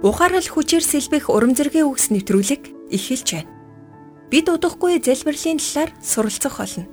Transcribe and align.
Ухаарал 0.00 0.48
хүчээр 0.48 0.80
сэлбэх 0.80 1.28
урам 1.28 1.52
зэргийн 1.52 1.84
үгс 1.84 2.08
нэвтрүүлэг 2.08 2.88
эхэлж 2.88 3.28
байна. 3.36 3.52
Бид 4.32 4.48
удахгүй 4.48 4.96
залбирлын 4.96 5.60
талаар 5.60 5.92
суралцах 6.00 6.56
болно. 6.56 6.88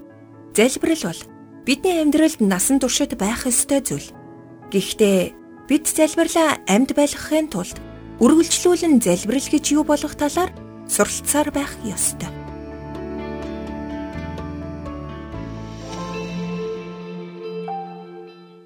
Залбирал 0.51 1.03
бол 1.07 1.21
бидний 1.63 2.03
амьдралд 2.03 2.43
насан 2.43 2.83
туршид 2.83 3.15
байх 3.15 3.47
ёстой 3.47 3.79
зүйл. 3.79 4.11
Гэхдээ 4.75 5.31
бид 5.71 5.87
залбирлаа 5.87 6.59
амьд 6.67 6.91
байлгахын 6.99 7.47
тулд 7.47 7.79
үргэлжлүүлэн 8.19 8.99
залбирал 8.99 9.47
гэж 9.55 9.65
юу 9.71 9.87
болох 9.87 10.11
талаар 10.19 10.51
суралцсаар 10.91 11.47
байх 11.55 11.71
ёстой. 11.87 12.27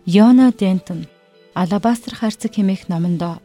Йона 0.10 0.50
Дентон 0.50 1.06
Алабастер 1.54 2.18
харцаг 2.18 2.58
хэмээх 2.58 2.90
номондоо 2.90 3.38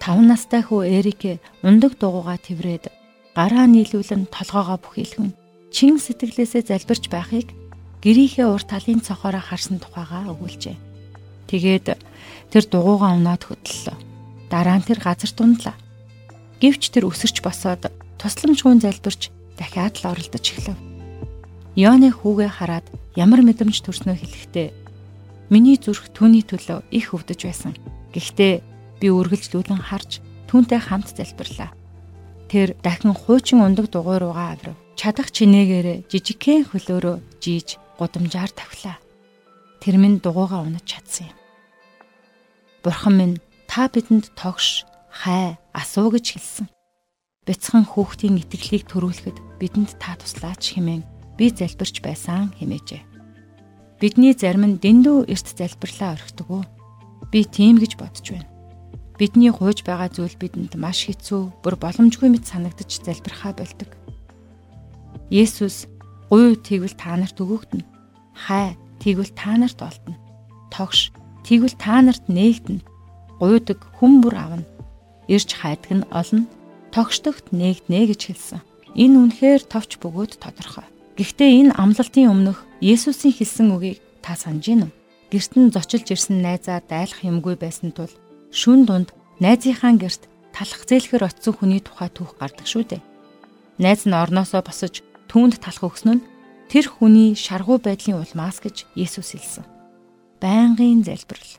5 0.00 0.24
настай 0.24 0.64
хүү 0.64 0.80
Эрике 0.88 1.38
ундаг 1.62 2.00
дугууга 2.00 2.40
тэврээд 2.40 2.88
гараа 3.36 3.66
нийлүүлэн 3.68 4.32
толгоогоо 4.32 4.80
бүхийлхэн 4.80 5.36
чин 5.70 6.00
сэтгэлээсээ 6.00 6.66
залбирч 6.66 7.12
байхыг 7.12 7.52
гэрийнхээ 8.00 8.48
урт 8.48 8.72
талын 8.72 9.04
цохороо 9.04 9.44
харсан 9.44 9.76
тухайга 9.76 10.32
өгүүлжээ. 10.32 10.76
Тэгээд 11.52 11.86
тэр 12.48 12.64
дугуугаа 12.72 13.12
унаад 13.20 13.44
хөдлөлөө. 13.44 13.96
Дараа 14.48 14.80
нь 14.80 14.88
тэр 14.88 14.98
газар 15.04 15.30
дундлаа. 15.36 15.76
Гэвч 16.64 16.90
тэр 16.90 17.04
өсөрч 17.06 17.44
босоод 17.44 17.92
тусламжгүй 18.16 18.80
залбирч 18.80 19.28
дахиад 19.60 20.00
л 20.00 20.10
оролдож 20.16 20.44
эхлэв. 20.48 20.78
Йоны 21.76 22.08
хүүгээ 22.10 22.50
хараад 22.50 22.86
ямар 23.14 23.44
мэдрэмж 23.44 23.84
төрснөө 23.84 24.16
хэлэхдээ 24.16 24.68
Миний 25.50 25.74
зүрх 25.74 26.14
түүний 26.14 26.46
төлөө 26.46 26.86
их 26.94 27.10
өвдөж 27.10 27.42
байсан. 27.42 27.74
Гэхдээ 28.14 28.62
би 29.00 29.08
үргэлжлүүлэн 29.08 29.80
харж 29.80 30.20
түүнтэй 30.52 30.78
хамт 30.78 31.16
залбирлаа. 31.16 31.72
Тэр 32.52 32.76
дахин 32.84 33.16
хуучин 33.16 33.64
ундаг 33.64 33.88
дугуй 33.88 34.20
руугаа 34.20 34.54
аврав. 34.54 34.76
Чадах 34.98 35.32
чинээгээрээ 35.32 36.10
жижигхэн 36.10 36.68
хөлөөрөө 36.68 37.16
жийж 37.40 37.80
гудамжаар 37.96 38.52
тавхилаа. 38.52 38.98
Тэр 39.80 39.96
минь 39.96 40.20
дугуйгаа 40.20 40.66
унаж 40.66 40.84
чадсан 40.84 41.30
юм. 41.30 41.38
Бурхан 42.84 43.14
минь 43.16 43.36
та 43.70 43.88
бидэнд 43.88 44.34
тогш, 44.36 44.84
хай, 45.08 45.56
асуу 45.72 46.10
гэж 46.10 46.36
хэлсэн. 46.36 46.66
Бяцхан 47.46 47.86
хүүхдийн 47.88 48.36
итгэлийг 48.42 48.84
төрүүлэхэд 48.90 49.38
бидэнд 49.62 49.96
та 49.96 50.18
туслаач 50.18 50.76
хэмээн 50.76 51.06
би 51.38 51.48
залбирч 51.48 52.04
байсан 52.04 52.52
хэмээжээ. 52.58 53.02
Бидний 54.00 54.34
зарим 54.36 54.64
нь 54.64 54.80
дэндүү 54.80 55.28
эрт 55.28 55.48
залбирлаа 55.56 56.16
орхидог. 56.16 56.68
Би 57.32 57.44
тийм 57.44 57.80
гэж 57.80 57.96
бодож 58.00 58.26
байна. 58.32 58.48
Бидний 59.20 59.52
гуйж 59.52 59.84
байгаа 59.84 60.08
зүйл 60.08 60.32
бидэнд 60.40 60.80
маш 60.80 61.04
хэцүү, 61.04 61.60
бүр 61.60 61.76
боломжгүй 61.76 62.32
мэт 62.32 62.48
санагдаж 62.48 62.88
залбирхаа 63.04 63.52
болдог. 63.52 63.92
Есүс 65.28 65.84
гуй 66.32 66.56
тэгвэл 66.56 66.96
та 66.96 67.20
нарт 67.20 67.36
өгөгдөн. 67.36 67.84
Хай 68.32 68.80
тэгвэл 68.96 69.28
та 69.36 69.60
нарт 69.60 69.76
олдно. 69.84 70.16
Тогш 70.72 71.12
тэгвэл 71.44 71.76
та 71.76 72.00
нарт 72.00 72.32
нээгдэнэ. 72.32 72.80
Гуйдаг 73.36 73.84
хүн 74.00 74.24
бүр 74.24 74.40
авна. 74.40 74.64
Ирж 75.28 75.52
хайдаг 75.52 76.00
нь 76.00 76.08
олно. 76.08 76.48
Тогшдогт 76.88 77.52
нээгднэ 77.52 78.08
гэж 78.08 78.20
хэлсэн. 78.24 78.64
Энэ 78.96 79.20
үнэхээр 79.20 79.68
товч 79.68 80.00
бөгөөд 80.00 80.40
тодорхой. 80.40 80.88
Гэхдээ 81.20 81.68
энэ 81.68 81.76
амлалтын 81.76 82.32
өмнөх 82.32 82.64
Есүсийн 82.80 83.36
хэлсэн 83.36 83.68
үгийг 83.68 84.00
та 84.24 84.32
санаж 84.32 84.64
гин 84.64 84.88
үү? 84.88 84.92
Гэрт 85.28 85.52
нь 85.60 85.68
зочилж 85.68 86.08
ирсэн 86.08 86.40
найзаа 86.40 86.80
дайлах 86.80 87.20
юмгүй 87.20 87.60
байсан 87.60 87.92
тул 87.92 88.08
шүн 88.50 88.86
дунд 88.86 89.14
найзынхаа 89.38 89.94
герт 89.94 90.26
талах 90.50 90.82
зээлхэр 90.86 91.26
очисон 91.30 91.54
хүний 91.54 91.80
тухай 91.80 92.10
түүх 92.10 92.34
гардаг 92.36 92.66
шүү 92.66 92.84
дээ. 92.90 93.02
Найз 93.78 94.04
нь 94.04 94.14
орноосоо 94.14 94.60
босож 94.66 95.00
түүнд 95.30 95.62
талах 95.62 95.86
өгснө 95.86 96.18
нь 96.18 96.26
тэр 96.66 96.90
хүний 96.90 97.38
шаргуу 97.38 97.78
байдлын 97.78 98.18
улмаас 98.18 98.58
гэж 98.58 98.90
Есүс 98.98 99.32
хэлсэн. 99.38 99.64
Байнгын 100.42 101.06
залбирал. 101.06 101.54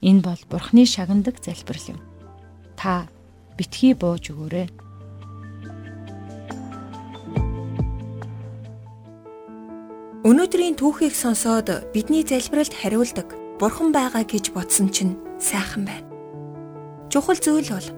Энэ 0.00 0.22
бол 0.22 0.42
Бурхны 0.48 0.86
шагнадаг 0.86 1.42
залбирал 1.42 1.98
юм. 1.98 2.00
Та 2.78 3.10
битгий 3.58 3.94
бууж 3.98 4.30
өгөөрэй. 4.30 4.70
Өнөөдрийн 10.24 10.78
түүхийг 10.80 11.12
сонсоод 11.12 11.92
бидний 11.92 12.24
залбиралд 12.24 12.72
хариулдаг 12.72 13.28
Бурхан 13.60 13.92
байгаа 13.92 14.24
гэж 14.24 14.56
бодсон 14.56 14.88
чинь 14.88 15.20
сайхан 15.44 15.84
байна. 15.84 16.08
Чухал 17.12 17.36
зүйл 17.36 17.68
бол 17.68 17.88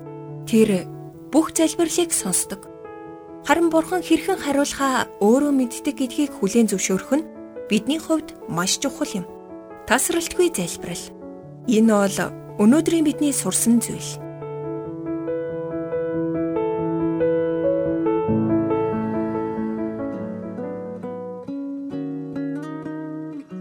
тэр 0.50 0.90
бүх 1.30 1.54
залбирлыг 1.54 2.10
сонсдог. 2.10 2.66
Харин 3.46 3.70
Бурхан 3.70 4.02
хэрхэн 4.02 4.42
хариулахаа 4.42 5.06
өөрөө 5.22 5.52
мэддэг 5.54 5.94
гэдгийг 5.94 6.32
хүлээн 6.34 6.66
зөвшөөрөх 6.66 7.10
нь 7.14 7.28
бидний 7.70 8.02
хувьд 8.02 8.34
маш 8.50 8.82
чухал 8.82 9.22
юм. 9.22 9.24
Тасралтгүй 9.86 10.50
залбирал. 10.50 11.04
Энэ 11.70 11.94
бол 11.94 12.18
өнөөдрийн 12.58 13.06
бидний 13.06 13.30
сурсан 13.30 13.78
зүйл. 13.78 14.18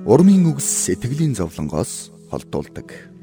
Урмын 0.06 0.45
үгс 0.50 0.66
сэтгэлийн 0.85 1.34
зовлонгоос 1.38 2.09
холдуулдаг. 2.29 3.14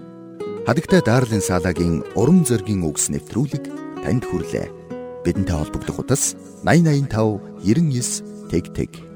Хадагтай 0.62 1.02
Дарлин 1.02 1.42
Салагийн 1.42 2.06
урам 2.14 2.46
зоригийн 2.46 2.86
үгс 2.86 3.10
нэвтрүүлэг 3.10 3.66
танд 4.06 4.22
хүрлээ. 4.22 4.70
Бидэнтэй 5.26 5.58
холбогдох 5.58 6.06
утас 6.06 6.38
8085 6.62 7.66
99 7.66 8.46
тэг 8.46 8.70
тэг 8.70 9.11